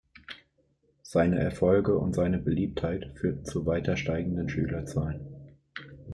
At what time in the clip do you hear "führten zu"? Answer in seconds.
3.19-3.67